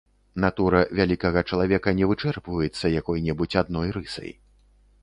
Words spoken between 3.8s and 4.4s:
рысай.